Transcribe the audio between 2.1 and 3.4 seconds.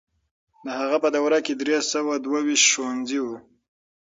دوه ويشت ښوونځي وو.